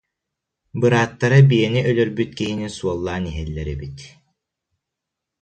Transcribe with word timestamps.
Бырааттара 0.81 1.39
биэни 1.49 1.81
өлөрбүт 1.89 2.31
киһини 2.39 2.67
суоллаан 2.77 3.23
иһэллэр 3.31 3.67
эбит 3.75 3.97